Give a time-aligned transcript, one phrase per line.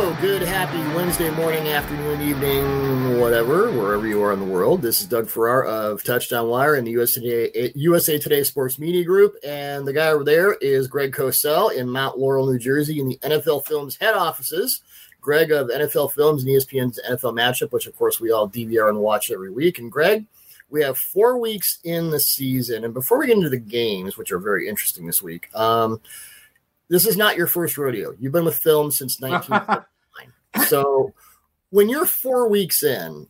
[0.00, 4.80] Good, happy Wednesday morning, afternoon, evening, whatever, wherever you are in the world.
[4.80, 9.04] This is Doug Farrar of Touchdown Wire in the USA Today, USA Today Sports Media
[9.04, 13.08] Group, and the guy over there is Greg Cosell in Mount Laurel, New Jersey, in
[13.08, 14.80] the NFL Films head offices.
[15.20, 19.00] Greg of NFL Films and ESPN's NFL Matchup, which of course we all DVR and
[19.00, 19.78] watch every week.
[19.78, 20.24] And Greg,
[20.70, 24.32] we have four weeks in the season, and before we get into the games, which
[24.32, 26.00] are very interesting this week, um,
[26.90, 28.14] this is not your first rodeo.
[28.18, 30.66] You've been with film since 1959.
[30.66, 31.14] so
[31.70, 33.26] when you're four weeks in,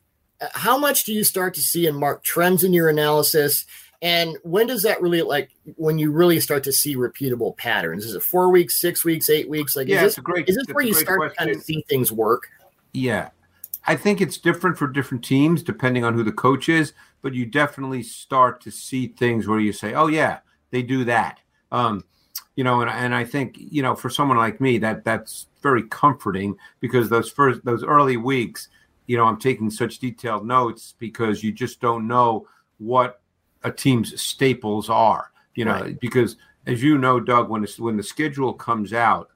[0.53, 3.67] how much do you start to see and mark trends in your analysis?
[4.03, 8.07] And when does that really like when you really start to see repeatable patterns?
[8.07, 9.77] Is it four weeks, six weeks, eight weeks?
[9.77, 11.35] Like, yeah, is this, a great, is this where you start question.
[11.35, 12.49] to kind of see things work?
[12.95, 13.29] Yeah.
[13.87, 17.45] I think it's different for different teams depending on who the coach is, but you
[17.45, 20.39] definitely start to see things where you say, oh, yeah,
[20.71, 21.41] they do that.
[21.71, 22.05] Um,
[22.61, 25.85] you know, and, and I think, you know, for someone like me, that that's very
[25.85, 28.69] comforting because those first, those early weeks,
[29.07, 33.23] you know, I'm taking such detailed notes because you just don't know what
[33.65, 36.01] a team's staples are, you know, Right.
[36.01, 39.31] because as you know, Doug, when it's, when the schedule comes out,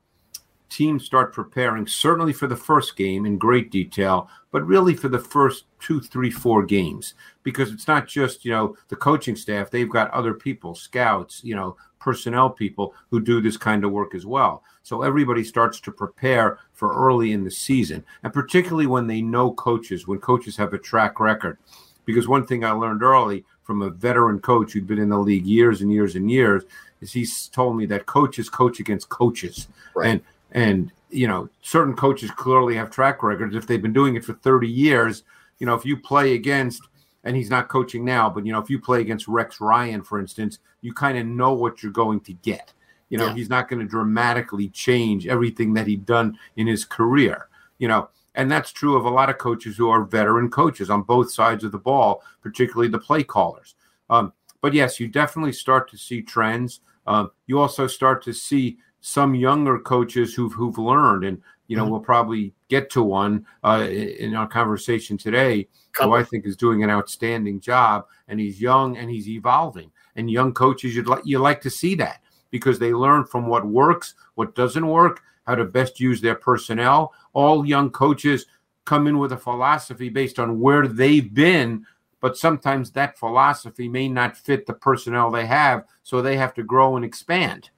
[0.69, 5.19] teams start preparing certainly for the first game in great detail, but really for the
[5.19, 9.91] first two, three, four games because it's not just you know the coaching staff; they've
[9.91, 14.27] got other people, scouts, you know, personnel people who do this kind of work as
[14.27, 14.63] well.
[14.83, 19.53] So everybody starts to prepare for early in the season, and particularly when they know
[19.53, 21.59] coaches, when coaches have a track record.
[22.05, 25.47] Because one thing I learned early from a veteran coach who'd been in the league
[25.47, 26.65] years and years and years
[27.01, 29.69] is he's told me that coaches coach against coaches.
[29.95, 30.11] Right.
[30.11, 30.21] And
[30.55, 33.55] and you know, certain coaches clearly have track records.
[33.55, 35.23] If they've been doing it for 30 years,
[35.61, 36.83] you know, if you play against
[37.23, 40.19] and he's not coaching now, but you know, if you play against Rex Ryan, for
[40.19, 42.73] instance, you kind of know what you're going to get.
[43.11, 43.35] You know, Yeah.
[43.35, 47.49] he's not going to dramatically change everything that he'd done in his career.
[47.79, 51.03] You know, and that's true of a lot of coaches who are veteran coaches on
[51.03, 53.77] both sides of the ball, particularly the play callers.
[54.11, 56.81] Um, but yes, you definitely start to see trends.
[57.07, 61.85] Um, you also start to see some younger coaches who've who've learned, and you know
[61.85, 61.91] Mhm.
[61.91, 65.69] we'll probably get to one uh, in our conversation today,
[66.07, 69.91] who I think is doing an outstanding job, and he's young and he's evolving.
[70.17, 73.67] And young coaches, you'd like you like to see that because they learn from what
[73.67, 77.13] works, what doesn't work, how to best use their personnel.
[77.35, 78.47] All young coaches
[78.87, 81.85] come in with a philosophy based on where they've been,
[82.21, 86.63] but sometimes that philosophy may not fit the personnel they have, so they have to
[86.63, 87.69] grow and expand.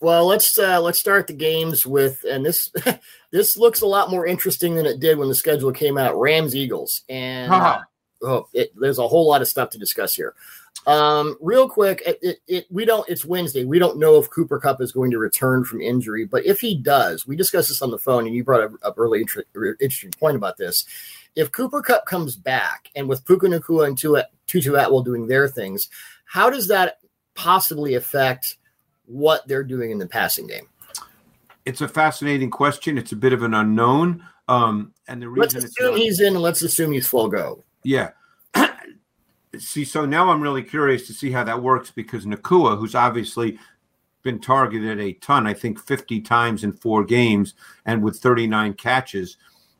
[0.00, 2.70] Well, let's uh, let's start the games with, and this
[3.32, 6.18] this looks a lot more interesting than it did when the schedule came out.
[6.18, 7.80] Rams Eagles, and uh,
[8.22, 10.34] oh, it, there's a whole lot of stuff to discuss here.
[10.86, 13.08] Um, real quick, it, it, it we don't.
[13.08, 13.64] It's Wednesday.
[13.64, 16.76] We don't know if Cooper Kupp is going to return from injury, but if he
[16.76, 19.44] does, we discussed this on the phone, and you brought up a really inter-
[19.80, 20.84] interesting point about this.
[21.34, 25.88] If Cooper Kupp comes back, and with Puka Nacua and Tutu Atwell doing their things,
[26.24, 26.98] how does that
[27.34, 28.57] possibly affect
[29.08, 30.66] what they're doing in the passing game?
[31.64, 32.96] It's a fascinating question.
[32.96, 34.24] It's a bit of an unknown.
[34.48, 37.62] Um, and the reason Let's assume not- he's in, and let's assume he's full go.
[37.82, 38.10] Yeah.
[39.58, 43.58] see, so now I'm really curious to see how that works because Nacua, who's obviously
[44.22, 47.54] been targeted a ton, I think 50 times in four games
[47.86, 49.36] and with 39 catches,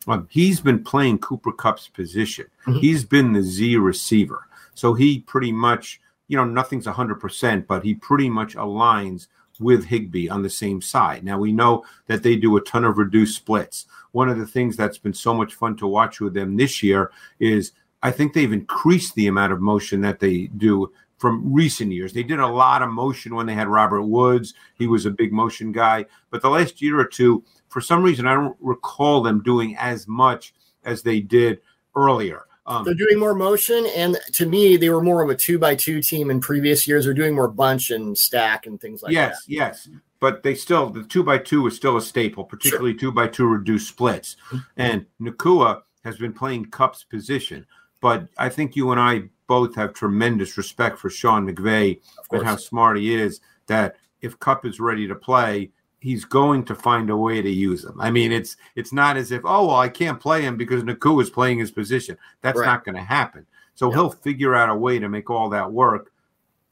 [0.06, 2.46] um, he's been playing Cooper Kupp's position.
[2.66, 2.80] Mhm.
[2.80, 4.46] He's been the Z receiver.
[4.74, 9.26] So he pretty much, you know, nothing's 100%, but he pretty much aligns
[9.60, 11.24] with Higbee on the same side.
[11.24, 13.86] Now we know that they do a ton of reduced splits.
[14.12, 17.10] One of the things that's been so much fun to watch with them this year
[17.40, 17.72] is
[18.02, 22.12] I think they've increased the amount of motion that they do from recent years.
[22.12, 24.54] They did a lot of motion when they had Robert Woods.
[24.76, 26.06] He was a big motion guy.
[26.30, 30.06] But the last year or two, for some reason, I don't recall them doing as
[30.06, 31.60] much as they did
[31.96, 32.44] earlier.
[32.68, 35.74] Um, They're doing more motion, and to me, they were more of a two by
[35.74, 37.06] two team in previous years.
[37.06, 39.14] They're doing more bunch and stack and things like that.
[39.14, 39.88] yes, yes.
[40.20, 43.46] But they still, the two by two is still a staple, particularly two by two
[43.46, 44.36] reduced splits.
[44.76, 47.66] And Nacua has been playing Kupp's position.
[48.00, 52.00] But I think you and I both have tremendous respect for Sean McVay
[52.30, 56.74] and how smart he is that if Kupp is ready to play, he's going to
[56.74, 58.00] find a way to use him.
[58.00, 61.22] I mean, it's it's not as if, oh well, I can't play him because Nacua
[61.22, 62.16] is playing his position.
[62.42, 62.66] That's Right.
[62.66, 63.46] not going to happen.
[63.74, 63.96] So Yeah.
[63.96, 66.12] he'll figure out a way to make all that work.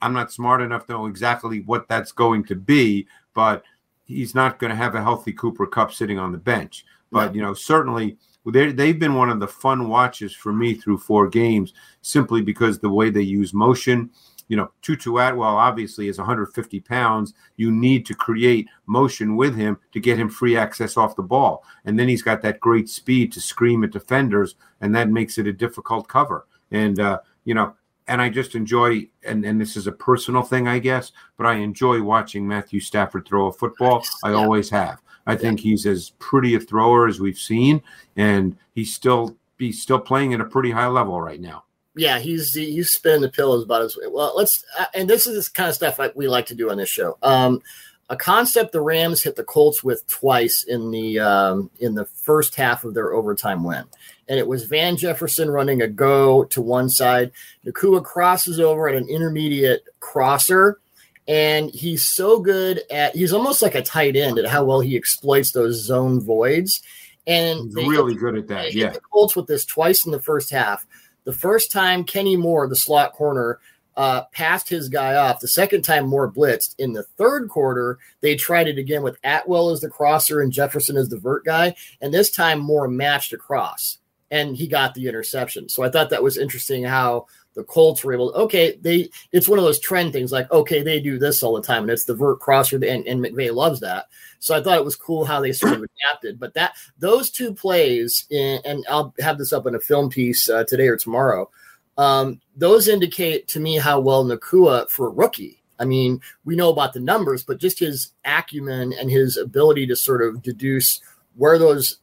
[0.02, 3.64] I'm not smart enough to know exactly what that's going to be, but
[4.04, 6.84] he's not going to have a healthy Cooper Kupp sitting on the bench.
[7.10, 10.98] But you know, certainly they they've been one of the fun watches for me through
[10.98, 14.10] four games, simply because the way they use motion,
[14.48, 17.34] you know, Tutu Atwell obviously is 150 pounds.
[17.56, 21.64] You need to create motion with him to get him free access off the ball.
[21.84, 25.46] And then he's got that great speed to scream at defenders, and that makes it
[25.46, 26.46] a difficult cover.
[26.70, 27.74] And, uh, you know,
[28.08, 31.54] and I just enjoy, and, and this is a personal thing, I guess, but I
[31.54, 34.04] enjoy watching Matthew Stafford throw a football.
[34.22, 34.36] I yeah.
[34.36, 35.02] always have.
[35.26, 35.38] I yeah.
[35.38, 37.82] think he's as pretty a thrower as we've seen,
[38.14, 41.64] and he's still he's still playing at a pretty high level right now
[41.96, 44.34] yeah, he's he's spinning the pillows about as well.
[44.36, 46.90] Let's uh, and this is this kind of stuff we like to do on this
[46.90, 47.16] show.
[47.22, 47.62] Um,
[48.08, 52.54] a concept the Rams hit the Colts with twice in the um, in the first
[52.54, 53.84] half of their overtime win,
[54.28, 57.32] and it was Van Jefferson running a go to one side.
[57.64, 60.78] Nacua crosses over at an intermediate crosser,
[61.26, 64.96] and he's so good at he's almost like a tight end at how well he
[64.96, 66.82] exploits those zone voids.
[67.26, 68.72] And he's really good at that.
[68.72, 70.86] Yeah, the Colts with this twice in the first half
[71.26, 73.58] the first time Kenny Moore, the slot corner,
[73.96, 75.40] uh, passed his guy off.
[75.40, 76.74] The second time Moore blitzed.
[76.78, 80.96] In the third quarter, they tried it again with Atwell as the crosser and Jefferson
[80.96, 81.74] as the vert guy.
[82.00, 83.98] And this time Moore matched across
[84.30, 85.68] and he got the interception.
[85.68, 87.26] So I thought that was interesting how
[87.56, 88.30] the Colts were able.
[88.30, 91.56] To, okay, they it's one of those trend things like okay they do this all
[91.56, 94.06] the time and it's the vert crosser and, and McVay loves that.
[94.38, 96.38] So I thought it was cool how they sort of adapted.
[96.38, 100.48] But that those two plays in, and I'll have this up in a film piece
[100.48, 101.50] uh, today or tomorrow.
[101.98, 105.62] Um, those indicate to me how well Nacua for a rookie.
[105.78, 109.96] I mean, we know about the numbers, but just his acumen and his ability to
[109.96, 111.00] sort of deduce
[111.36, 111.98] where those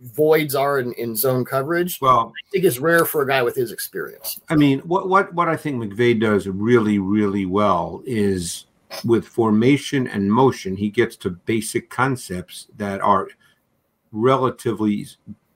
[0.00, 2.00] voids are in, in zone coverage.
[2.00, 4.40] Well, I think is rare for a guy with his experience.
[4.48, 8.66] I mean, what what what I think McVay does really really well is
[9.04, 13.28] with formation and motion, he gets to basic concepts that are
[14.12, 15.06] relatively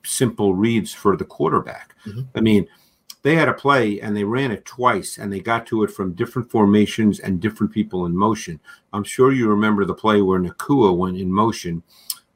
[0.04, 1.94] simple reads for the quarterback.
[2.06, 2.22] Mm-hmm.
[2.34, 2.66] I mean,
[3.22, 6.14] they had a play and they ran it twice and they got to it from
[6.14, 8.60] different formations and different people in motion.
[8.92, 11.82] I'm sure you remember the play where Nacua went in motion.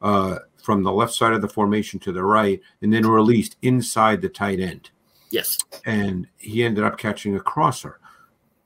[0.01, 4.21] Uh, from the left side of the formation to the right and then released inside
[4.21, 4.89] the tight end.
[5.29, 5.59] Yes.
[5.85, 7.99] And he ended up catching a crosser.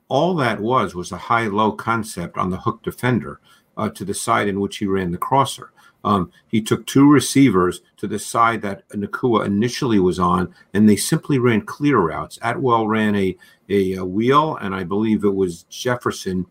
[0.07, 3.42] All that was was a high low concept on the hook defender
[3.78, 5.72] uh, to the side in which he ran the crosser.
[6.06, 10.96] Um, he took two receivers to the side that Nacua initially was on, and they
[10.96, 12.40] simply ran clear routes.
[12.42, 13.38] Atwell ran a,
[13.68, 16.46] a, a wheel, and I believe it was Jefferson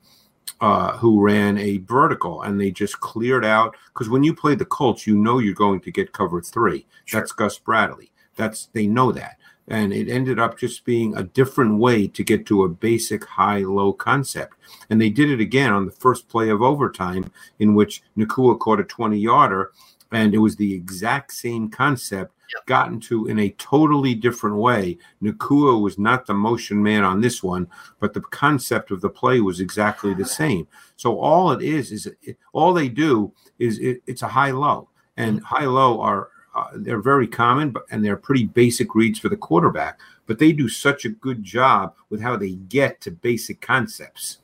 [0.61, 4.65] uh, who ran a vertical and they just cleared out because when you play the
[4.65, 6.87] Colts, you know you're going to get cover three.
[7.05, 7.21] Sure.
[7.21, 8.11] That's Gus Bradley.
[8.37, 9.37] That's they know that.
[9.71, 13.59] And it ended up just being a different way to get to a basic high
[13.59, 14.55] low concept.
[14.89, 18.81] And they did it again on the first play of overtime, in which Nacua caught
[18.81, 19.73] a 20 yarder.
[20.11, 22.67] And it was the exact same concept yep.
[22.67, 24.99] gotten to in a totally different way.
[25.23, 27.69] Nacua was not the motion man on this one,
[28.01, 30.67] but the concept of the play was exactly the same.
[30.97, 34.89] So all it is is it, all they do is it, it's a high low,
[35.17, 35.45] and mm-hmm.
[35.45, 39.37] high low are uh, they're very common, but and they're pretty basic reads for the
[39.37, 40.01] quarterback.
[40.27, 44.39] But they do such a good job with how they get to basic concepts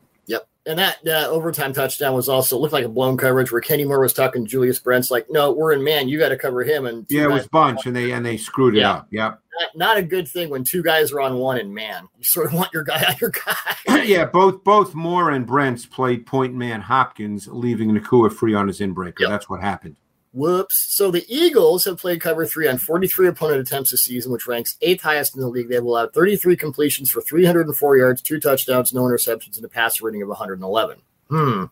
[0.66, 4.00] and that uh, overtime touchdown was also looked like a blown coverage where Kenny Moore
[4.00, 6.08] was talking to Julius Brents like, "No, we're in man.
[6.08, 8.76] You got to cover him." And yeah, it was bunch, and they and they screwed
[8.76, 8.92] it yeah.
[8.92, 9.08] up.
[9.10, 12.08] Yeah, not, not, a good thing when two guys are on one and man.
[12.16, 14.02] You sort of want your guy on your guy.
[14.04, 18.80] yeah, both both Moore and Brents played point man Hopkins, leaving Nacua free on his
[18.80, 19.20] inbreaker.
[19.20, 19.30] Yep.
[19.30, 19.96] That's what happened.
[20.34, 20.86] Whoops.
[20.88, 24.76] So the Eagles have played cover three on 43 opponent attempts this season, which ranks
[24.82, 25.68] eighth highest in the league.
[25.68, 30.22] They've allowed 33 completions for 304 yards, two touchdowns, no interceptions, and a passer rating
[30.22, 30.98] of 111.
[31.28, 31.64] Hmm.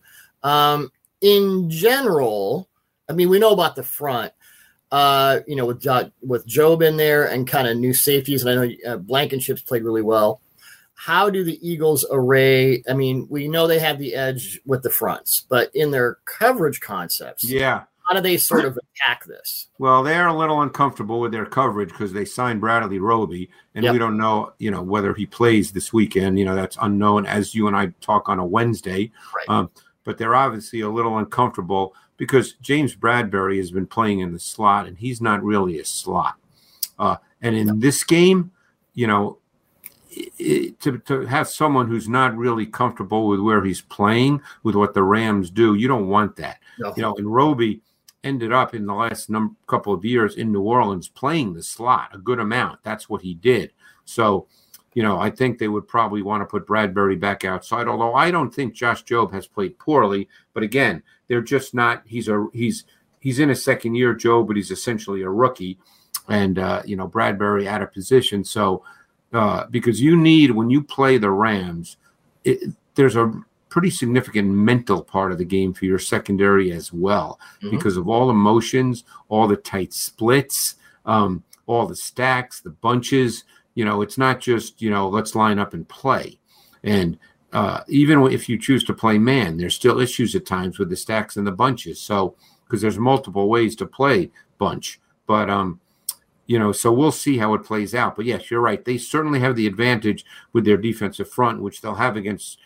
[0.44, 2.68] Um, in general,
[3.08, 4.32] I mean, we know about the front.
[4.92, 5.84] Uh, you know, with
[6.20, 9.84] with Jobe in there and kind of new safeties, and I know uh, Blankenship's played
[9.84, 10.42] really well.
[10.94, 12.84] How do the Eagles array?
[12.88, 16.80] I mean, we know they have the edge with the fronts, but in their coverage
[16.80, 19.68] concepts, yeah, how do they sort of attack this?
[19.78, 23.94] Well, they're a little uncomfortable with their coverage because they signed Bradley Roby, and yep.
[23.94, 26.38] we don't know, you know, whether he plays this weekend.
[26.38, 29.10] You know, that's unknown as you and I talk on a Wednesday.
[29.34, 29.48] Right.
[29.48, 29.70] Um,
[30.04, 34.86] but they're obviously a little uncomfortable because James Bradberry has been playing in the slot,
[34.86, 36.34] and he's not really a slot.
[36.98, 38.50] Uh, and in this game,
[38.92, 39.38] you know,
[40.10, 44.92] it, to, to have someone who's not really comfortable with where he's playing, with what
[44.92, 46.58] the Rams do, you don't want that.
[46.78, 46.92] No.
[46.94, 47.80] You know, and Roby–
[48.24, 52.10] ended up in the last number, couple of years in New Orleans playing the slot
[52.14, 52.82] a good amount.
[52.82, 53.72] That's what he did.
[54.04, 54.46] So,
[54.94, 57.88] you know, I think they would probably want to put Bradberry back outside.
[57.88, 62.02] Although I don't think Josh Jobe has played poorly, but again, they're just not.
[62.06, 62.84] He's a he's
[63.20, 65.78] he's in his second year, Joe, but he's essentially a rookie,
[66.28, 68.44] and uh, you know Bradberry out of position.
[68.44, 68.84] So
[69.32, 71.96] uh, because you need when you play the Rams,
[72.44, 73.32] it, there's a
[73.72, 77.70] pretty significant mental part of the game for your secondary as well mm-hmm.
[77.70, 80.74] because of all the motions, all the tight splits,
[81.06, 83.44] um, all the stacks, the bunches.
[83.74, 86.38] You know, it's not just, you know, let's line up and play.
[86.84, 87.18] And
[87.54, 90.96] uh, even if you choose to play man, there's still issues at times with the
[90.96, 91.98] stacks and the bunches.
[91.98, 92.34] So,
[92.66, 95.00] because there's multiple ways to play bunch.
[95.26, 95.80] But, um,
[96.46, 98.16] you know, so we'll see how it plays out.
[98.16, 98.84] But yes, you're right.
[98.84, 102.58] They certainly have the advantage with their defensive front, which they'll have against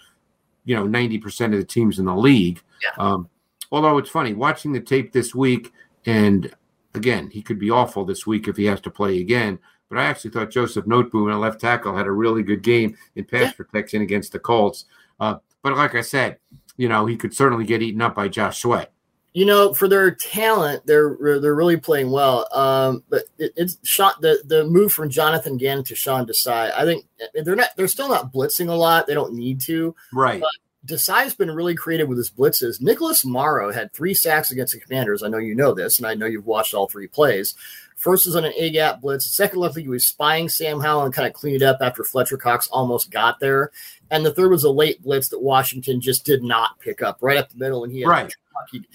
[0.67, 2.61] you know 90% of the teams in the league.
[2.83, 3.03] Yeah.
[3.03, 3.31] Um,
[3.73, 5.73] although it's funny watching the tape this week,
[6.05, 6.55] and
[6.95, 9.59] again, he could be awful this week if he has to play again.
[9.89, 13.25] But I actually thought Joseph Noteboom, a left tackle, had a really good game in
[13.25, 13.53] pass yeah.
[13.53, 14.85] protection against the Colts.
[15.21, 16.39] Uh, but like I said,
[16.77, 18.93] you know, he could certainly get eaten up by Josh Sweat
[19.37, 22.49] you know, for their talent, they're they're really playing well.
[22.55, 26.73] Um, but it, it's shot the the move from Jonathan Gannon to Sean Desai.
[26.75, 27.05] I think
[27.45, 29.07] they're not they're still not blitzing a lot.
[29.07, 29.95] They don't need to.
[30.11, 30.41] Right.
[30.41, 30.49] But
[30.87, 32.81] Desai's been really creative with his blitzes.
[32.81, 35.23] Nicholas Morrow had three sacks against the Commanders.
[35.23, 37.55] I know you know this, and I know you've watched all three plays.
[37.97, 39.25] First was on an A gap blitz.
[39.25, 41.79] The second looked like he was spying Sam Howell and kind of cleaned it up
[41.83, 43.71] after Fletcher Cox almost got there.
[44.11, 47.37] And the third was a late blitz that Washington just did not pick up right
[47.37, 48.35] up the middle, and he had right.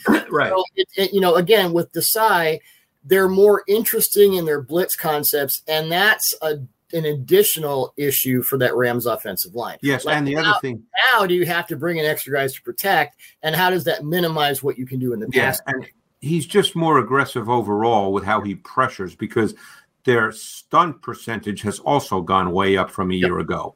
[0.30, 0.50] right.
[0.50, 2.60] So it, it, you know, again, with Desai,
[3.04, 6.60] they're more interesting in their blitz concepts, and that's a
[6.94, 9.78] an additional issue for that Rams offensive line.
[9.82, 12.34] Yes, like and the now, other thing now do you have to bring in extra
[12.34, 15.62] guys to protect, and how does that minimize what you can do in the pass?
[15.68, 15.88] and
[16.22, 19.56] he's just more aggressive overall with how he pressures because
[20.04, 23.28] their stunt percentage has also gone way up from a yep.
[23.28, 23.76] year ago.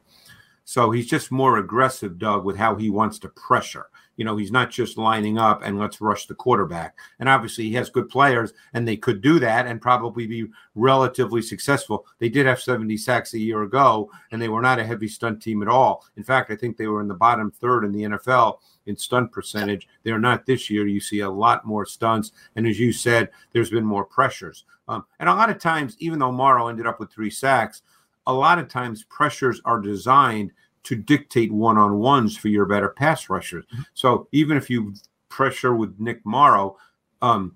[0.65, 3.86] So he's just more aggressive, Doug, with how he wants to pressure.
[4.17, 6.98] You know, he's not just lining up and let's rush the quarterback.
[7.19, 11.41] And obviously, he has good players, and they could do that and probably be relatively
[11.41, 12.05] successful.
[12.19, 15.41] They did have 70 sacks a year ago, and they were not a heavy stunt
[15.41, 16.05] team at all.
[16.15, 19.31] In fact, I think they were in the bottom third in the NFL in stunt
[19.31, 19.88] percentage.
[20.03, 20.88] They're not this year.
[20.88, 22.31] You see a lot more stunts.
[22.55, 24.65] And as you said, there's been more pressures.
[24.88, 27.81] Um, and a lot of times, even though Morrow ended up with three sacks,
[28.27, 30.51] a lot of times pressures are designed–
[30.86, 33.65] to dictate one on ones for your better pass rushers.
[33.65, 33.82] Mm-hmm.
[33.94, 34.94] So even if you
[35.29, 36.77] pressure with Nick Morrow,
[37.22, 37.55] um,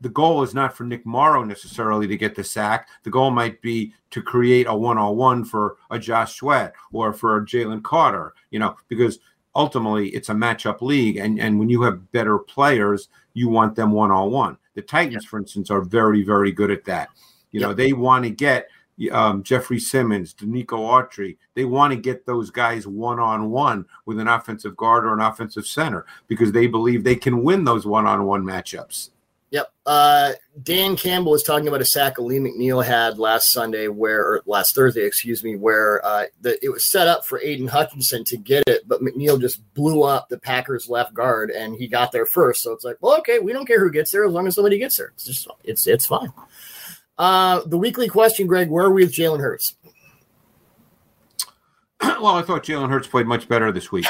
[0.00, 2.88] the goal is not for Nick Morrow necessarily to get the sack.
[3.02, 7.12] The goal might be to create a one on one for a Josh Sweat or
[7.12, 9.18] for a Jalen Carter, you know, because
[9.54, 11.16] ultimately it's a matchup league.
[11.16, 14.56] And, and when you have better players, you want them one on one.
[14.74, 17.08] The Titans, for instance, are very, very good at that.
[17.50, 18.68] You know, they want to get
[19.10, 21.36] um, Jeffrey Simmons, Denico Autry.
[21.54, 25.20] They want to get those guys one on one with an offensive guard or an
[25.20, 29.10] offensive center because they believe they can win those one on one matchups.
[29.50, 29.72] Yep.
[29.84, 34.42] Uh, Dan Campbell was talking about a sack Alim McNeill had last Sunday, where or
[34.46, 38.36] last Thursday, excuse me, where uh, the, it was set up for Aidan Hutchinson to
[38.36, 42.26] get it, but McNeill just blew up the Packers left guard, and he got there
[42.26, 42.62] first.
[42.62, 44.78] So it's like, well, okay, we don't care who gets there as long as somebody
[44.78, 45.10] gets there.
[45.14, 46.32] It's just it's it's fine.
[47.20, 49.76] Uh, the weekly question, Greg, where are we with Jalen Hurts?
[52.02, 54.06] Well, I thought Jalen Hurts played much better this week.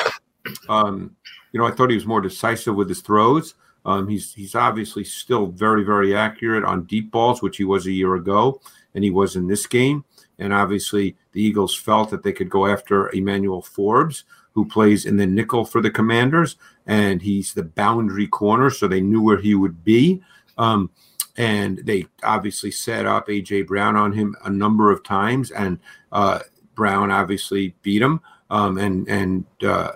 [0.69, 1.17] Um,
[1.50, 3.55] you know, I thought he was more decisive with his throws.
[3.85, 7.93] Um, he's he's obviously still very very accurate on deep balls, which he was a
[7.93, 8.61] year ago,
[8.95, 10.05] and he was in this game.
[10.38, 15.17] And obviously, the Eagles felt that they could go after Emmanuel Forbes, who plays in
[15.17, 19.55] the nickel for the Commanders, and he's the boundary corner, so they knew where he
[19.55, 20.23] would be.
[20.59, 20.90] Um,
[21.37, 25.79] and they obviously set up AJ Brown on him a number of times, and
[26.13, 26.41] uh,
[26.75, 28.21] Brown obviously beat him.
[28.51, 29.93] Um, and and uh,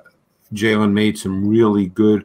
[0.52, 2.24] Jalen made some really good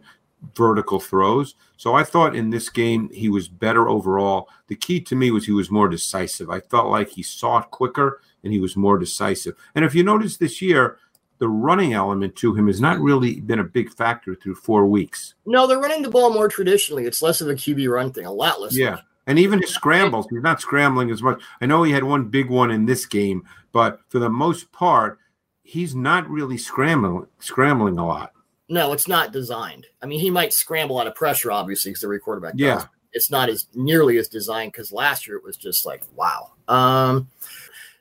[0.55, 1.55] vertical throws.
[1.77, 4.49] So I thought in this game he was better overall.
[4.67, 6.49] The key to me was he was more decisive.
[6.49, 9.55] I felt like he saw it quicker and he was more decisive.
[9.75, 10.97] And if you notice this year,
[11.39, 15.33] the running element to him has not really been a big factor through four weeks.
[15.45, 17.05] No, they're running the ball more traditionally.
[17.05, 18.77] It's less of a QB run thing, a lot less.
[18.77, 18.99] Yeah.
[19.25, 21.41] And even his scrambles, he's not scrambling as much.
[21.61, 25.19] I know he had one big one in this game, but for the most part,
[25.63, 28.33] he's not really scrambling scrambling a lot.
[28.69, 29.87] No, it's not designed.
[30.01, 32.75] I mean, he might scramble out of pressure, obviously, because every quarterback yeah.
[32.75, 32.87] does.
[33.11, 36.51] It's not as nearly as designed because last year it was just like wow.
[36.67, 37.27] Um,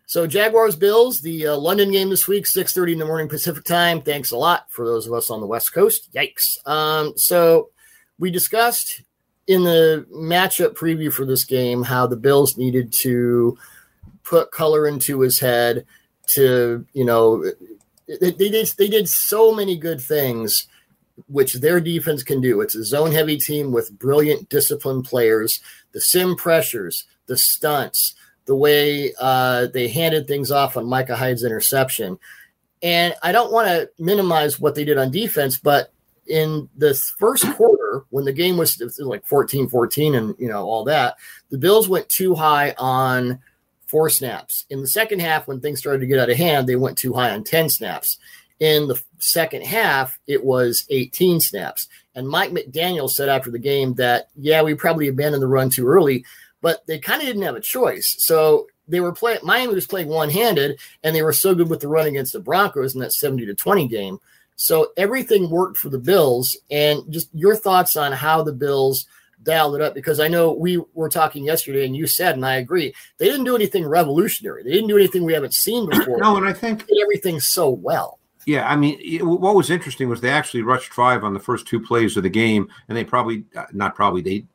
[0.09, 3.63] so Jaguars Bills, the uh, London game this week, six thirty in the morning Pacific
[3.63, 4.01] time.
[4.01, 6.11] Thanks a lot for those of us on the West Coast.
[6.15, 6.67] Yikes!
[6.67, 7.69] Um, so
[8.19, 9.03] we discussed
[9.47, 13.59] in the matchup preview for this game how the Bills needed to
[14.23, 15.85] put color into his head
[16.29, 17.45] to you know
[18.07, 20.69] they, they did they did so many good things
[21.27, 22.63] which their defense can do.
[22.63, 25.61] It's a zone heavy team with brilliant disciplined players.
[25.93, 28.15] The sim pressures, the stunts,
[28.49, 32.19] the way uh, they handed things off on Micah Hyde's interception.
[32.83, 35.93] And I don't want to minimize what they did on defense, but
[36.27, 40.65] in the first quarter, when the game was, was like 14 14 and you know
[40.65, 41.17] all that,
[41.51, 43.39] the Bills went too high on
[43.87, 44.65] four snaps.
[44.71, 47.13] In the second half, when things started to get out of hand, they went too
[47.13, 48.19] high on 10 snaps.
[48.61, 51.87] In the second half, it was 18 snaps.
[52.15, 55.87] And Mike McDaniel said after the game that, yeah, we probably abandoned the run too
[55.87, 56.25] early,
[56.61, 58.17] but they kind of didn't have a choice.
[58.19, 61.81] So they were playing, Miami was playing one handed, and they were so good with
[61.81, 64.19] the run against the Broncos in that 70 to 20 game.
[64.57, 66.57] So everything worked for the Bills.
[66.71, 69.07] And just your thoughts on how the Bills
[69.43, 72.57] dialed it up because I know we were talking yesterday and you said, and I
[72.57, 74.65] agree, they didn't do anything revolutionary.
[74.65, 76.19] They didn't do anything we haven't seen before.
[76.19, 78.19] no, and I think did everything so well.
[78.47, 81.67] Yeah, I mean, it, what was interesting was they actually rushed five on the first
[81.67, 84.47] two plays of the game, and they probably uh, not probably they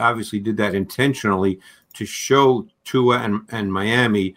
[0.00, 1.60] obviously did that intentionally
[1.94, 4.34] to show Tua and, and Miami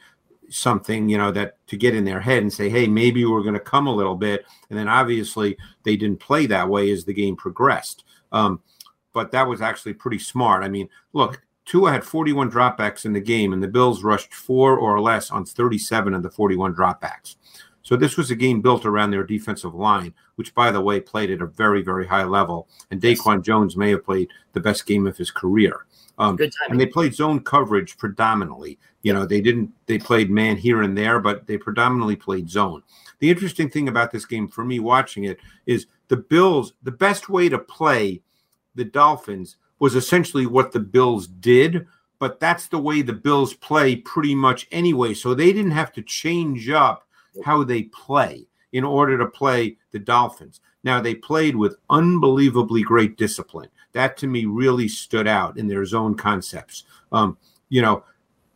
[0.50, 3.54] something, you know, that to get in their head and say, hey, maybe we're going
[3.54, 4.46] to come a little bit.
[4.70, 8.04] And then obviously they didn't play that way as the game progressed.
[8.32, 8.62] Um,
[9.14, 10.64] but that was actually pretty smart.
[10.64, 14.78] I mean, look, Tua had 41 dropbacks in the game, and the Bills rushed four
[14.78, 17.36] or less on 37 of the 41 dropbacks.
[17.84, 21.30] So this was a game built around their defensive line, which, by the way, played
[21.30, 22.68] at a very, very high level.
[22.90, 25.86] And DaQuan Jones may have played the best game of his career.
[26.18, 26.38] Um,
[26.70, 28.80] and they played zone coverage predominantly.
[29.02, 29.72] You know, they didn't.
[29.86, 32.84] They played man here and there, but they predominantly played zone.
[33.20, 36.74] The interesting thing about this game for me watching it is the Bills.
[36.84, 38.22] The best way to play
[38.76, 41.88] the Dolphins was essentially what the Bills did,
[42.20, 45.14] but that's the way the Bills play pretty much anyway.
[45.14, 47.08] So they didn't have to change up
[47.44, 50.62] how they play in order to play the Dolphins.
[50.84, 53.70] Now, they played with unbelievably great discipline.
[53.94, 56.84] That to me really stood out in their zone concepts.
[57.12, 57.38] Um,
[57.70, 58.04] you know,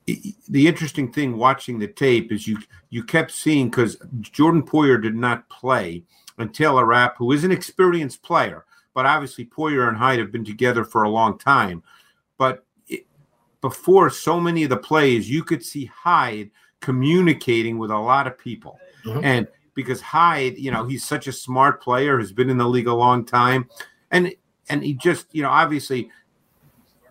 [0.06, 2.58] the interesting thing watching the tape is you
[2.90, 6.04] you kept seeing because Jordan Poyer did not play
[6.38, 10.46] and Taylor Rapp, who is an experienced player, but obviously Poyer and Hyde have been
[10.46, 11.84] together for a long time.
[12.38, 13.06] But it,
[13.60, 18.38] before so many of the plays, you could see Hyde communicating with a lot of
[18.38, 18.80] people.
[19.06, 19.24] Mm-hmm.
[19.24, 22.88] And because Hyde, you know, he's such a smart player, has been in the league
[22.88, 23.70] a long time.
[24.12, 24.34] And
[24.70, 26.12] and he just, you know, obviously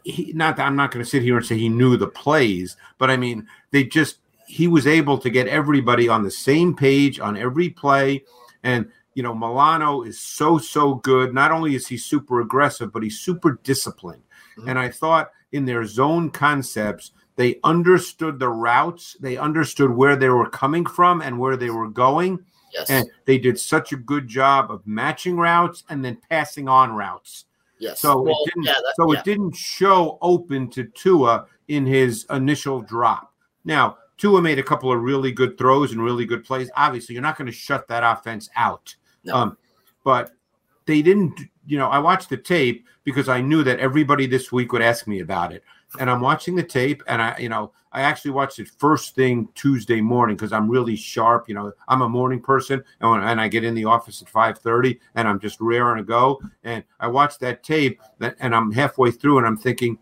[0.05, 2.77] he not that I'm not going to sit here and say he knew the plays,
[2.99, 7.19] but I mean, they just he was able to get everybody on the same page
[7.19, 8.25] on every play.
[8.63, 11.33] And you know, Milano is so, so good.
[11.33, 14.23] Not only is he super aggressive, but he's super disciplined.
[14.59, 14.69] Mm-hmm.
[14.69, 20.29] And I thought in their zone concepts, they understood the routes, they understood where they
[20.29, 22.45] were coming from and where they were going.
[22.73, 22.91] Yes.
[22.91, 27.45] And they did such a good job of matching routes and then passing on routes.
[27.79, 28.01] Yes.
[28.01, 29.19] So well, it didn't yeah, that, so yeah.
[29.19, 33.33] it didn't show open to Tua in his initial drop.
[33.65, 36.71] Now, Tua made a couple of really good throws and really good plays.
[36.77, 38.95] Obviously, you're not going to shut that offense out.
[39.25, 39.35] No.
[39.35, 39.59] Um,
[40.05, 40.33] but
[40.87, 44.73] they didn't, you know, I watched the tape because I knew that everybody this week
[44.73, 45.63] would ask me about it.
[45.99, 49.49] And I'm watching the tape and I, you know, I actually watched it first thing
[49.55, 51.49] Tuesday morning because I'm really sharp.
[51.49, 54.29] You know, I'm a morning person and, when, and I get in the office at
[54.29, 56.41] 5:30 and I'm just raring to go.
[56.65, 59.99] And I watched that tape and I'm halfway through and I'm thinking,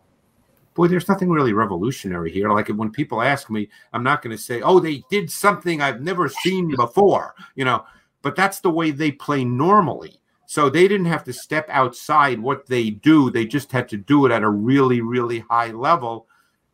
[0.75, 2.51] boy, there's nothing really revolutionary here.
[2.51, 6.01] Like when people ask me, I'm not going to say, oh, they did something I've
[6.01, 7.35] never seen before.
[7.55, 7.85] You know,
[8.23, 10.19] but that's the way they play normally.
[10.47, 13.31] So they didn't have to step outside what they do.
[13.31, 16.27] They just had to do it at a really, really high level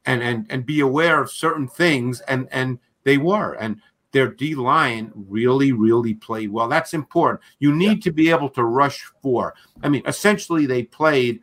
[0.06, 3.54] and and and be aware of certain things and and they were.
[3.54, 3.80] And
[4.12, 6.68] their D line really, really played well.
[6.68, 7.40] That's important.
[7.58, 8.10] You need yeah.
[8.10, 9.54] to be able to rush four.
[9.82, 11.40] I mean, essentially they played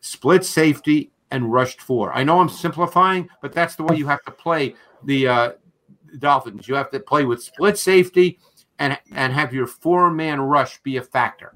[0.00, 2.12] split safety and rushed four.
[2.12, 5.52] I know I'm simplifying, but that's the way you have to play the uh,
[6.18, 6.68] Dolphins.
[6.68, 8.38] You have to play with split safety
[8.78, 11.54] and and have your four man rush be a factor.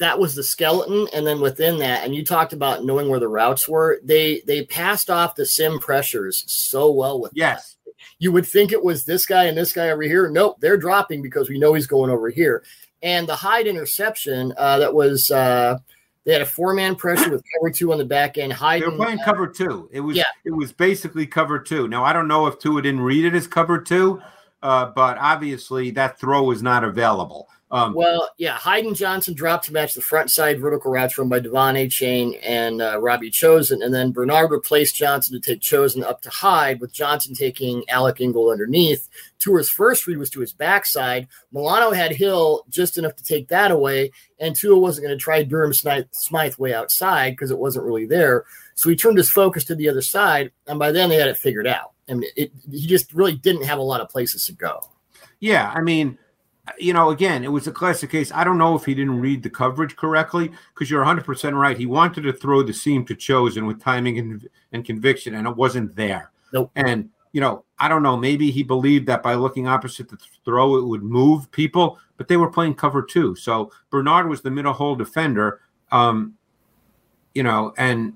[0.00, 3.28] That was the skeleton, and then within that, and you talked about knowing where the
[3.28, 4.00] routes were.
[4.02, 7.76] They they passed off the sim pressures so well with yes.
[7.84, 7.92] That.
[8.18, 10.28] You would think it was this guy and this guy over here.
[10.30, 12.64] Nope, they're dropping because we know he's going over here.
[13.02, 15.78] And the Hyde interception uh, that was uh,
[16.24, 18.52] they had a four man pressure with cover two on the back end.
[18.52, 18.82] Hyde.
[18.82, 19.88] They were playing uh, cover two.
[19.92, 20.24] It was yeah.
[20.44, 21.88] it was basically cover two.
[21.88, 24.20] Now I don't know if Tua didn't read it as cover two
[24.62, 27.48] uh, but obviously that throw was not available.
[27.72, 31.38] Um, well, yeah, Hayden Johnson dropped to match the front side vertical routes run by
[31.38, 36.20] De'Von Achane and uh, Robbie Chosen, and then Bernard replaced Johnson to take Chosen up
[36.22, 39.08] to Hyde, with Johnson taking Alec Ingold underneath.
[39.38, 41.28] Tua's first read was to his backside.
[41.52, 45.44] Milano had Hill just enough to take that away, and Tua wasn't going to try
[45.44, 48.46] Durham Smythe, Smythe way outside because it wasn't really there.
[48.74, 51.36] So he turned his focus to the other side, and by then they had it
[51.36, 51.92] figured out.
[52.08, 54.80] I mean, it, he just really didn't have a lot of places to go.
[55.38, 56.18] Yeah, I mean,
[56.78, 58.30] you know, again, it was a classic case.
[58.32, 61.76] I don't know if he didn't read the coverage correctly because you're 100% right.
[61.76, 65.56] He wanted to throw the seam to Chosen with timing and, and conviction, and it
[65.56, 66.30] wasn't there.
[66.52, 66.70] Nope.
[66.76, 68.16] And, you know, I don't know.
[68.16, 72.36] Maybe he believed that by looking opposite the throw, it would move people, but they
[72.36, 73.34] were playing cover two.
[73.36, 75.60] So Bernard was the middle hole defender,
[75.92, 76.34] um,
[77.34, 78.14] you know, and,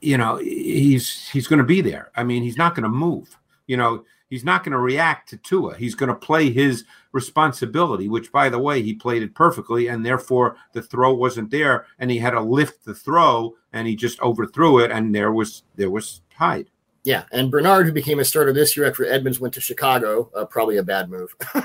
[0.00, 2.10] you know, he's he's going to be there.
[2.16, 3.36] I mean, he's not going to move.
[3.66, 5.76] You know, He's not going to react to Tua.
[5.76, 10.06] He's going to play his responsibility, which, by the way, he played it perfectly, and
[10.06, 14.20] therefore the throw wasn't there, and he had to lift the throw, and he just
[14.20, 16.70] overthrew it, and there was there was Hyde.
[17.02, 20.44] Yeah, and Bernard, who became a starter this year after Edmunds went to Chicago, uh,
[20.44, 21.34] probably a bad move.
[21.54, 21.62] uh,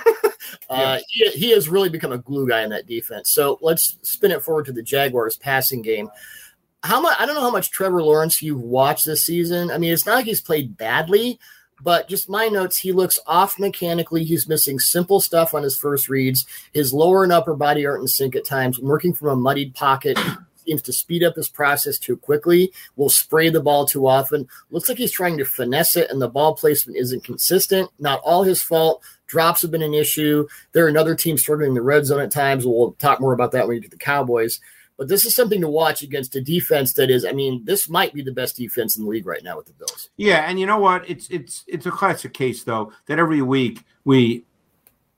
[0.69, 0.99] yeah.
[1.07, 3.31] he, he has really become a glue guy in that defense.
[3.31, 6.09] So let's spin it forward to the Jaguars passing game
[6.85, 9.71] how much I don't know how much Trevor Lawrence you've watched this season.
[9.71, 11.39] I mean, it's not like he's played badly,
[11.85, 14.23] but just my notes, he looks off mechanically.
[14.23, 16.43] He's missing simple stuff on his first reads.
[16.73, 18.79] His lower and upper body aren't in sync at times.
[18.79, 20.17] Working from a muddied pocket
[20.65, 22.71] seems to speed up his process too quickly.
[22.95, 24.47] Will spray the ball too often.
[24.71, 27.91] Looks like he's trying to finesse it, and the ball placement isn't consistent.
[27.99, 29.03] Not all his fault.
[29.27, 30.47] Drops have been an issue.
[30.71, 32.65] There are another team struggling in the red zone at times.
[32.65, 34.59] We'll talk more about that when we get to the Cowboys.
[34.97, 38.13] But this is something to watch against a defense that is, I mean, this might
[38.13, 40.09] be the best defense in the league right now with the Bills.
[40.15, 41.09] Yeah, and you know what?
[41.09, 44.45] It's it's it's a classic case though that every week we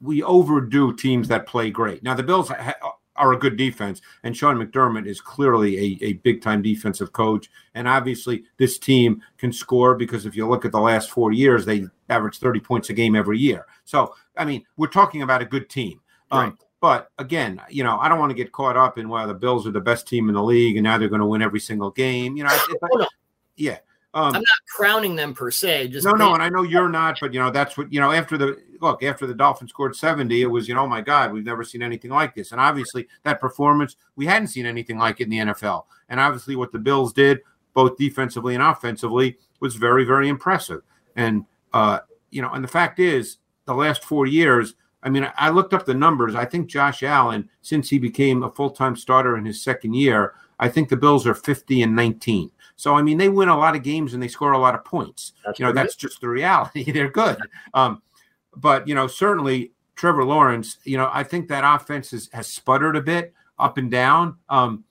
[0.02, 2.04] we overdo teams that play great.
[2.04, 6.14] Now the Bills ha- are a good defense, and Sean McDermott is clearly a, a
[6.14, 7.50] big time defensive coach.
[7.74, 11.66] And obviously, this team can score because if you look at the last four years,
[11.66, 13.66] they average 30 points a game every year.
[13.86, 16.00] So, I mean, we're talking about a good team.
[16.32, 16.54] Um, right.
[16.80, 19.66] But again, you know, I don't want to get caught up in why the Bills
[19.66, 21.90] are the best team in the league and now they're going to win every single
[21.90, 22.38] game.
[22.38, 23.08] You know, oh, no.
[23.56, 23.80] yeah.
[24.14, 25.90] Um, I'm not crowning them per se.
[25.90, 28.12] Just no, no, and I know you're not, but you know that's what you know.
[28.12, 31.34] After the look, after the Dolphins scored 70, it was you know, oh my God,
[31.34, 32.52] we've never seen anything like this.
[32.52, 35.84] And obviously, that performance we hadn't seen anything like it in the NFL.
[36.10, 37.42] And obviously, what the Bills did,
[37.74, 40.82] both defensively and offensively, was very, very impressive.
[41.16, 42.00] And uh,
[42.32, 44.74] you know, and the fact is, the last four years,
[45.08, 46.36] I mean, I looked up the numbers.
[46.36, 50.34] I think Josh Allen, since he became a full time starter in his second year,
[50.60, 52.52] I think the Bills are 50 and 19.
[52.76, 54.84] So, I mean, they win a lot of games and they score a lot of
[54.84, 55.32] points.
[55.46, 56.10] That's you know, that's good.
[56.10, 56.92] just the reality.
[56.92, 57.38] They're good.
[57.74, 58.02] Um,
[58.54, 62.98] but, you know, certainly Trevor Lawrence, you know, I think that offense has, has sputtered
[62.98, 64.36] a bit up and down.
[64.50, 64.84] Um,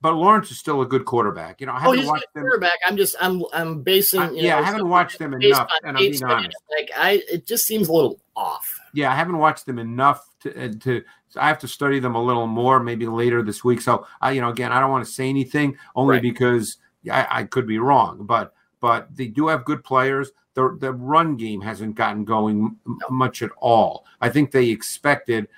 [0.00, 1.60] but Lawrence is still a good quarterback.
[1.60, 2.80] You know, I haven't oh, he's watched a quarterback.
[2.84, 4.20] I'm just I'm I'm basing.
[4.20, 6.58] I, yeah, know, I haven't watched them enough, and I'm being honest.
[6.76, 8.80] Like I, it just seems a little off.
[8.94, 11.02] Yeah, I haven't watched them enough to uh, to.
[11.28, 13.80] So I have to study them a little more, maybe later this week.
[13.80, 16.22] So I, you know, again, I don't want to say anything only right.
[16.22, 16.78] because
[17.10, 20.30] I, I could be wrong, but but they do have good players.
[20.54, 22.76] The the run game hasn't gotten going
[23.10, 24.04] much at all.
[24.20, 25.48] I think they expected,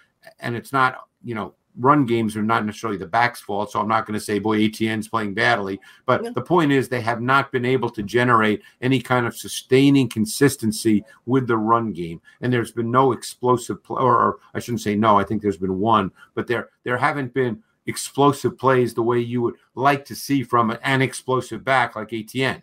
[0.41, 3.73] and it's not you know run games are not necessarily the back's fault.
[3.73, 5.81] So I'm not going to say, boy, Etienne's playing badly.
[6.07, 6.31] But yeah.
[6.31, 11.05] the point is, they have not been able to generate any kind of sustaining consistency
[11.27, 12.21] with the run game.
[12.41, 15.57] And there's been no explosive, play, or, or I shouldn't say no, I think there's
[15.57, 20.15] been one, but there, there haven't been explosive plays the way you would like to
[20.15, 22.63] see from an explosive back like Etienne.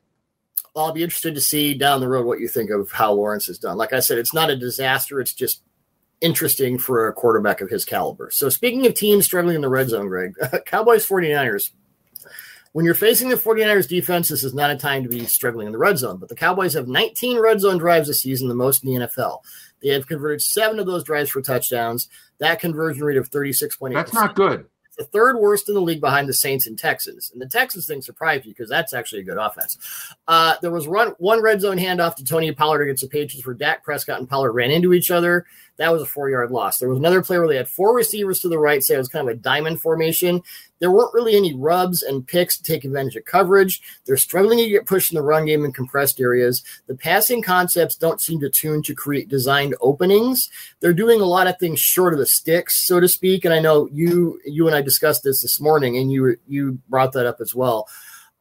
[0.76, 3.46] Well, I'll be interested to see down the road what you think of how Lawrence
[3.46, 3.78] has done.
[3.78, 5.20] Like I said, it's not a disaster.
[5.20, 5.62] It's just
[6.24, 8.32] interesting for a quarterback of his caliber.
[8.32, 10.34] So, speaking of teams struggling in the red zone, Greg,
[10.66, 11.72] Cowboys 49ers.
[12.72, 15.74] When you're facing the 49ers defense, this is not a time to be struggling in
[15.74, 16.18] the red zone.
[16.18, 19.42] But the Cowboys have 19 red zone drives this season, the most in the NFL.
[19.84, 22.10] They have converted seven of those drives for touchdowns.
[22.40, 23.94] That conversion rate of 36.8.
[23.94, 24.66] That's not good
[24.98, 27.32] the third worst in the league behind the Saints and Texans.
[27.32, 29.78] And the Texans thing surprised you because that's actually a good offense.
[30.28, 33.56] Uh, there was run, one red zone handoff to Tony Pollard against the Patriots where
[33.56, 35.46] Dak Prescott and Pollard ran into each other.
[35.78, 36.78] That was a four yard loss.
[36.78, 39.08] There was another play where they had four receivers to the right, so it was
[39.08, 40.42] kind of a diamond formation.
[40.84, 43.82] There weren't really any rubs and picks to take advantage of coverage.
[44.04, 46.62] They're struggling to get pushed in the run game in compressed areas.
[46.88, 50.50] The passing concepts don't seem to tune to create designed openings.
[50.82, 53.46] They're doing a lot of things short of the sticks, so to speak.
[53.46, 57.14] And I know you you and I discussed this this morning, and you you brought
[57.14, 57.88] that up as well.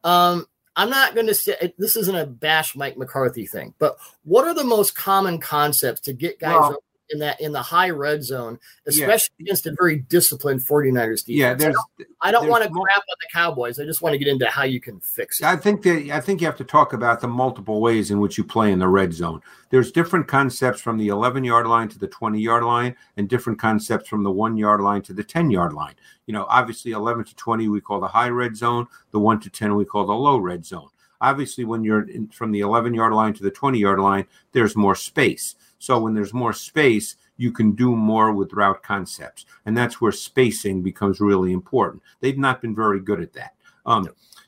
[0.03, 4.43] Um, I'm not going to say this isn't a bash Mike McCarthy thing, but what
[4.43, 6.73] are the most common concepts to get guys
[7.13, 9.43] in that in the high red zone, especially yeah.
[9.45, 11.27] against a very disciplined 49ers defense.
[11.27, 11.77] Yeah, there's
[12.21, 13.79] I don't, don't want to crap on the Cowboys.
[13.79, 15.45] I just want to get into how you can fix it.
[15.45, 18.37] I think that I think you have to talk about the multiple ways in which
[18.37, 19.41] you play in the red zone.
[19.69, 23.59] There's different concepts from the 11 yard line to the 20 yard line, and different
[23.59, 25.95] concepts from the one yard line to the 10 yard line.
[26.25, 29.49] You know, obviously 11 to 20 we call the high red zone, the 1 to
[29.49, 30.89] 10 we call the low red zone.
[31.21, 34.75] Obviously, when you're in, from the 11 yard line to the 20 yard line, there's
[34.75, 35.55] more space.
[35.83, 39.45] So when there's more space, you can do more with route concepts.
[39.65, 42.01] And that's where spacing becomes really important.
[42.21, 43.55] They've not been very good at that.
[43.85, 44.07] Um,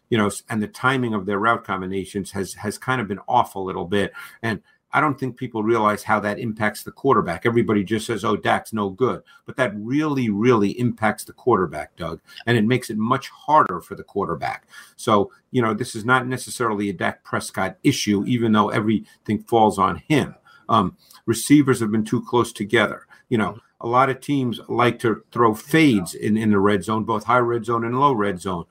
[0.10, 3.56] you know, and the timing of their route combinations has has kind of been off
[3.56, 4.14] a little bit.
[4.44, 4.62] And
[4.94, 7.46] I don't think people realize how that impacts the quarterback.
[7.46, 12.22] Everybody just says, "Oh, Dak's no good," but that really, really impacts the quarterback, Doug,
[12.46, 14.70] and it makes it much harder for the quarterback.
[14.96, 19.78] So, you know, this is not necessarily a Dak Prescott issue, even though everything falls
[19.78, 20.36] on him.
[20.70, 23.08] Um, receivers have been too close together.
[23.30, 27.04] You know, a lot of teams like to throw fades in in the red zone,
[27.04, 28.66] both high red zone and low red zone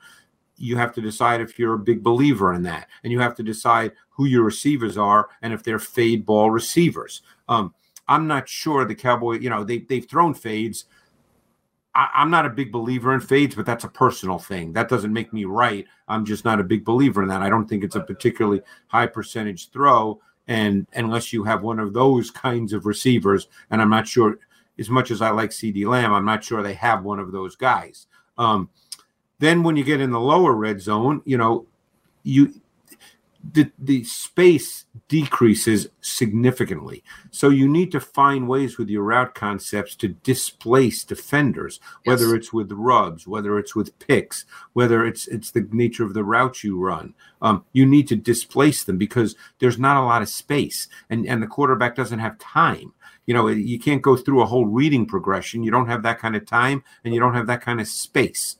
[0.57, 3.43] you have to decide if you're a big believer in that, and you have to
[3.43, 7.21] decide who your receivers are and if they're fade ball receivers.
[7.49, 7.73] Um,
[8.07, 10.85] I'm not sure the Cowboy, you know, they they've thrown fades.
[11.93, 14.73] I, I'm not a big believer in fades, but that's a personal thing.
[14.73, 15.85] That doesn't make me right.
[16.07, 17.41] I'm just not a big believer in that.
[17.41, 21.93] I don't think it's a particularly high percentage throw, and unless you have one of
[21.93, 24.39] those kinds of receivers, and I'm not sure.
[24.77, 27.55] As much as I like CeeDee Lamb, I'm not sure they have one of those
[27.55, 28.07] guys.
[28.37, 28.69] Um,
[29.39, 31.65] then when you get in the lower red zone, you know,
[32.23, 32.53] you
[33.53, 37.03] the the space decreases significantly.
[37.31, 42.11] So you need to find ways with your route concepts to displace defenders, yes.
[42.19, 46.23] whether it's with rubs, whether it's with picks, whether it's it's the nature of the
[46.23, 47.13] route you run.
[47.41, 51.43] Um, you need to displace them because there's not a lot of space, and and
[51.43, 52.93] the quarterback doesn't have time.
[53.25, 55.63] You know, you can't go through a whole reading progression.
[55.63, 58.57] You don't have that kind of time, and you don't have that kind of space.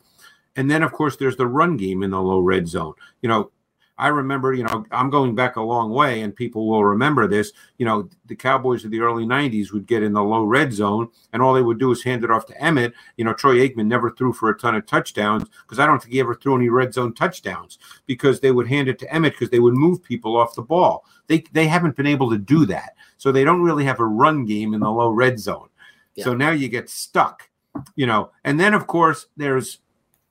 [0.56, 2.94] And then, of course, there's the run game in the low red zone.
[3.22, 3.52] You know,
[3.98, 7.54] I remember, you know, I'm going back a long way, and people will remember this.
[7.78, 11.10] You know, the Cowboys of the early 90s would get in the low red zone,
[11.32, 12.94] and all they would do is hand it off to Emmitt.
[13.16, 16.14] You know, Troy Aikman never threw for a ton of touchdowns because I don't think
[16.14, 19.50] he ever threw any red zone touchdowns because they would hand it to Emmitt because
[19.50, 21.06] they would move people off the ball.
[21.28, 22.96] They, they haven't been able to do that.
[23.18, 25.70] So they don't really have a run game in the low red zone.
[26.16, 26.26] Yeah.
[26.26, 27.50] So now you get stuck,
[27.96, 28.32] you know.
[28.44, 29.80] And then, of course, there's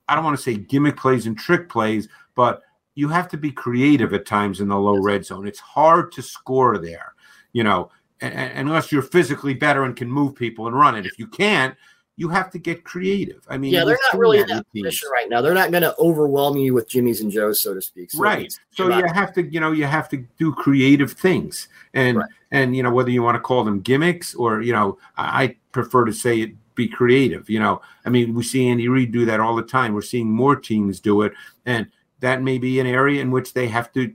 [0.09, 2.63] I don't want to say gimmick plays and trick plays, but
[2.95, 5.47] you have to be creative at times in the low red zone.
[5.47, 7.15] It's hard to score there,
[7.53, 11.07] you know, unless you're physically better and can move people and run it.
[11.07, 11.75] If you can't,
[12.17, 13.45] you have to get creative.
[13.49, 15.41] I mean, yeah, they're not really in that position right now.
[15.41, 18.13] They're not going to overwhelm you with Jimmys and Joes, so to speak.
[18.13, 18.57] So right.
[18.71, 22.31] So you have to, you know, you have to do creative things, and right.
[22.53, 26.05] and you know whether you want to call them gimmicks or you know, I prefer
[26.05, 27.51] to say it be creative.
[27.51, 29.93] You know, I mean, we see Andy Reid do that all the time.
[29.93, 31.33] We're seeing more teams do it,
[31.67, 31.89] and
[32.25, 34.11] that may be an area in which they have to,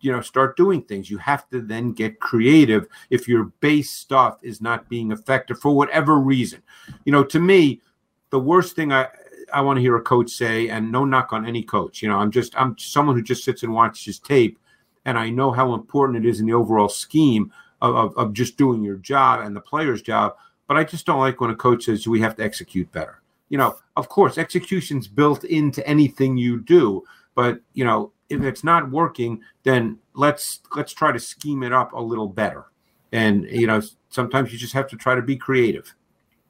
[0.00, 1.10] you know, start doing things.
[1.10, 5.74] You have to then get creative if your base stuff is not being effective for
[5.74, 6.62] whatever reason.
[7.06, 7.80] You know, to me,
[8.28, 9.08] the worst thing I
[9.50, 12.02] I want to hear a coach say, and no knock on any coach.
[12.02, 14.58] You know, I'm just I'm someone who just sits and watches tape,
[15.06, 17.50] and I know how important it is in the overall scheme
[17.80, 20.34] of, of, of just doing your job and the player's job.
[20.68, 23.22] But I just don't like when a coach says we have to execute better.
[23.48, 28.64] You know, of course, execution's built into anything you do, but you know, if it's
[28.64, 32.66] not working, then let's let's try to scheme it up a little better.
[33.12, 35.94] And you know, sometimes you just have to try to be creative.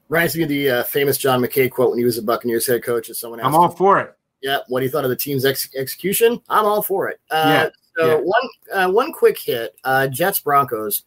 [0.08, 2.82] Reminds me of the uh, famous John McKay quote when he was a Buccaneers head
[2.82, 3.10] coach.
[3.10, 4.14] As someone, I'm all him, for it.
[4.42, 6.40] Yeah, what he thought of the team's ex- execution.
[6.48, 7.20] I'm all for it.
[7.30, 7.68] Uh, yeah.
[7.96, 8.16] So yeah.
[8.16, 9.74] one uh, one quick hit.
[9.84, 11.04] Uh, Jets Broncos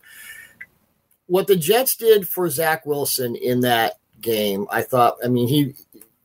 [1.28, 5.76] what the Jets did for Zach Wilson in that game, I thought, I mean, he,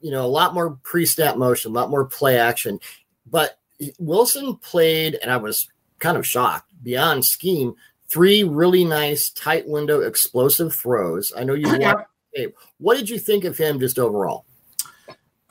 [0.01, 2.81] you know, a lot more pre snap motion, a lot more play action.
[3.33, 3.59] But
[3.99, 5.67] Wilson played, and I was
[5.99, 7.75] kind of shocked beyond scheme,
[8.09, 11.33] three really nice tight window explosive throws.
[11.37, 12.55] I know you watched tape.
[12.79, 14.45] What did you think of him just overall?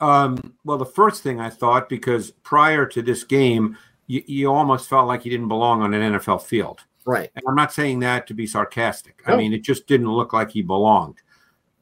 [0.00, 4.88] Um, well, the first thing I thought, because prior to this game, you, you almost
[4.88, 6.80] felt like he didn't belong on an NFL field.
[7.04, 7.30] Right.
[7.34, 9.22] And I'm not saying that to be sarcastic.
[9.26, 11.18] I mean, it just didn't look like he belonged.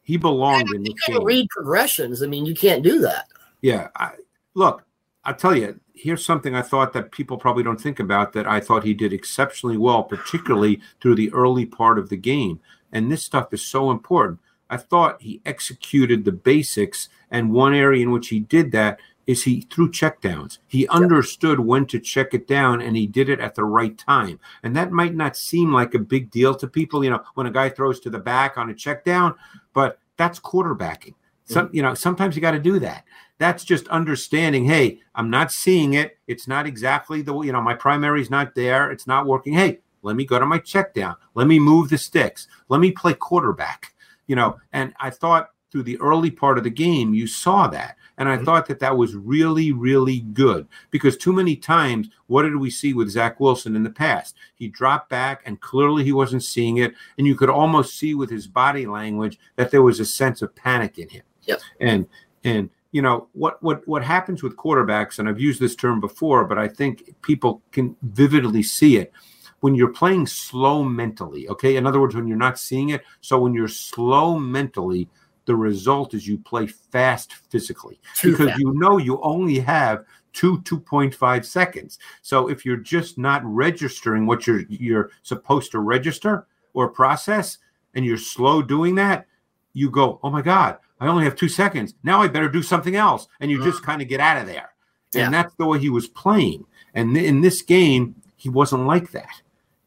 [0.03, 1.23] He belonged in the game.
[1.25, 2.23] Read progressions.
[2.23, 3.27] I mean, you can't do that.
[3.61, 3.89] Yeah.
[3.97, 4.13] I,
[4.55, 4.85] look,
[5.25, 8.61] I'll tell you, here's something I thought that people probably don't think about that I
[8.61, 12.61] thought he did exceptionally well, particularly through the early part of the game.
[12.91, 14.41] And this stuff is so important.
[14.71, 19.45] I thought he executed the basics, and one area in which he did that is
[19.45, 20.59] he threw checkdowns.
[20.67, 24.41] He understood when to check it down and he did it at the right time.
[24.63, 27.53] And that might not seem like a big deal to people, you know, when a
[27.53, 29.35] guy throws to the back on a check down,
[29.73, 31.15] but that's quarterbacking.
[31.51, 33.05] Some, you know, sometimes you got to do that.
[33.39, 36.19] That's just understanding, hey, I'm not seeing it.
[36.27, 38.91] It's not exactly the, you know, my primary is not there.
[38.91, 39.55] It's not working.
[39.55, 41.17] Hey, let me go to my check down.
[41.35, 42.49] Let me move the sticks.
[42.69, 43.95] Let me play quarterback.
[44.27, 47.97] You know, and I thought through the early part of the game, you saw that.
[48.19, 48.45] And I mm-hmm.
[48.45, 52.93] thought that that was really, really good because too many times, what did we see
[52.93, 54.37] with Zach Wilson in the past?
[54.55, 56.95] He dropped back and clearly he wasn't seeing it.
[57.17, 60.55] And you could almost see with his body language that there was a sense of
[60.55, 61.23] panic in him.
[61.51, 61.61] Yep.
[61.81, 62.07] And,
[62.45, 66.45] and, you know what what what happens with quarterbacks and I've used this term before
[66.45, 69.13] but I think people can vividly see it
[69.61, 71.77] when you're playing slow mentally, okay?
[71.77, 73.03] In other words, when you're not seeing it.
[73.21, 75.09] So when you're slow mentally,
[75.45, 78.61] the result is you play fast physically Too because fast.
[78.61, 81.99] you know you only have two 2.5 seconds.
[82.23, 87.59] So if you're just not registering what you're you're supposed to register or process
[87.95, 89.27] and you're slow doing that,
[89.73, 91.95] you go, "Oh my god, I only have 2 seconds.
[92.03, 93.87] Now I better do something else." And you just mm.
[93.87, 94.71] kind of get out of there.
[95.13, 95.25] Yeah.
[95.25, 96.65] And that's the way he was playing.
[96.95, 99.43] And in this game, he wasn't like that.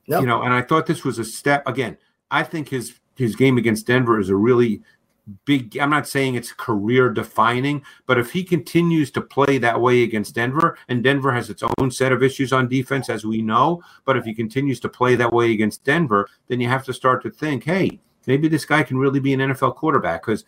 [0.06, 0.21] Yep.
[0.21, 1.97] You know, and I thought this was a step again.
[2.30, 4.82] I think his his game against Denver is a really
[5.45, 10.04] big I'm not saying it's career defining, but if he continues to play that way
[10.04, 13.82] against Denver, and Denver has its own set of issues on defense as we know,
[14.06, 17.23] but if he continues to play that way against Denver, then you have to start
[17.23, 20.43] to think, hey, maybe this guy can really be an NFL quarterback cuz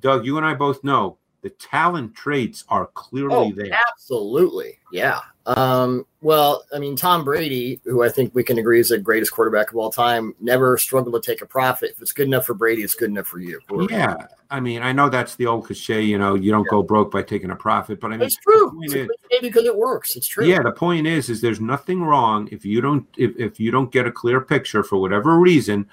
[0.00, 3.70] Doug, you and I both know the talent traits are clearly oh, there.
[3.92, 4.78] Absolutely.
[4.90, 5.20] Yeah.
[5.44, 9.30] Um, well, I mean, Tom Brady, who I think we can agree is the greatest
[9.30, 11.90] quarterback of all time, never struggled to take a profit.
[11.90, 13.60] If it's good enough for Brady, it's good enough for you.
[13.90, 14.16] Yeah.
[14.50, 16.70] I mean, I know that's the old cliche, you know, you don't yeah.
[16.70, 18.80] go broke by taking a profit, but I mean, it's true.
[18.84, 19.08] It's is,
[19.42, 20.16] because it works.
[20.16, 20.46] It's true.
[20.46, 20.62] Yeah.
[20.62, 24.06] The point is, is there's nothing wrong if you don't, if, if you don't get
[24.06, 25.86] a clear picture for whatever reason,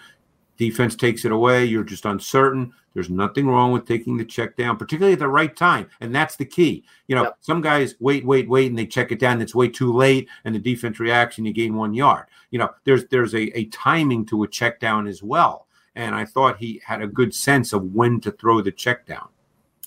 [0.70, 1.66] defense takes it away.
[1.66, 5.56] You're just uncertain there's nothing wrong with taking the check down, particularly at the right
[5.56, 5.90] time.
[6.02, 6.84] And that's the key.
[7.08, 7.38] You know, yep.
[7.42, 10.28] some guys wait, wait, wait, and they check it down, and it's way too late,
[10.44, 12.26] and the defense reacts, and you gain one yard.
[12.52, 15.68] You know, there's there's a, a timing to a check down as well.
[15.96, 19.28] And I thought he had a good sense of when to throw the check down.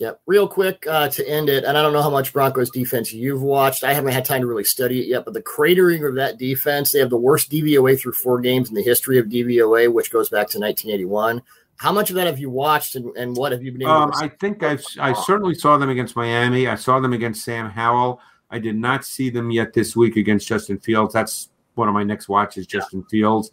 [0.00, 0.20] Yep.
[0.26, 3.42] Real quick uh, to end it, and I don't know how much Broncos defense you've
[3.42, 3.84] watched.
[3.84, 6.90] I haven't had time to really study it yet, but the cratering of that defense,
[6.90, 10.28] they have the worst DVOA through four games in the history of DVOA, which goes
[10.28, 11.42] back to 1981.
[11.76, 13.92] How much of that have you watched, and, and what have you been able?
[13.92, 16.66] Um, I think I I certainly saw them against Miami.
[16.66, 18.20] I saw them against Sam Howell.
[18.50, 21.12] I did not see them yet this week against Justin Fields.
[21.12, 23.10] That's one of my next watches, Justin yeah.
[23.10, 23.50] Fields.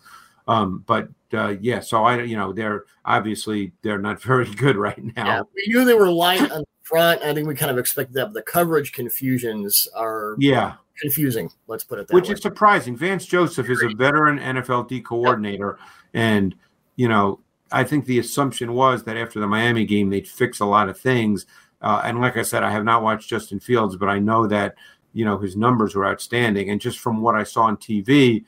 [0.48, 5.02] Um, but uh, yeah, so I you know they're obviously they're not very good right
[5.16, 5.26] now.
[5.26, 7.22] Yeah, we knew they were light on the front.
[7.22, 8.28] I think we kind of expected that.
[8.28, 11.50] But the coverage confusions are yeah confusing.
[11.68, 12.30] Let's put it that Which way.
[12.30, 12.96] Which is surprising.
[12.96, 15.90] Vance Joseph is a veteran NFL D coordinator, yep.
[16.14, 16.56] and
[16.96, 17.40] you know
[17.72, 21.00] I think the assumption was that after the Miami game, they'd fix a lot of
[21.00, 21.46] things.
[21.82, 24.76] Uh, and like I said, I have not watched Justin Fields, but I know that
[25.14, 26.70] you know his numbers were outstanding.
[26.70, 28.44] And just from what I saw on TV,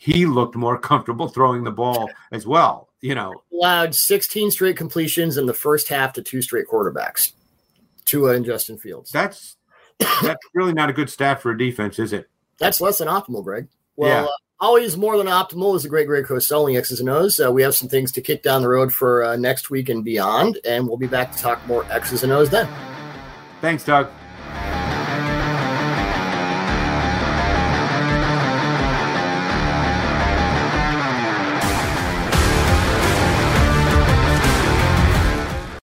[0.00, 2.88] he looked more comfortable throwing the ball as well.
[3.02, 7.32] You know, allowed 16 straight completions in the first half to two straight quarterbacks,
[8.04, 9.10] Tua and Justin Fields.
[9.10, 9.56] That's
[10.22, 12.28] that's really not a good stat for a defense, is it?
[12.58, 13.68] That's less than optimal, Greg.
[13.96, 14.28] Well, yeah.
[14.28, 17.40] uh, always more than optimal is a great, great coach selling X's and O's.
[17.40, 20.04] Uh, we have some things to kick down the road for uh, next week and
[20.04, 22.68] beyond, and we'll be back to talk more X's and O's then.
[23.60, 24.10] Thanks, Doug.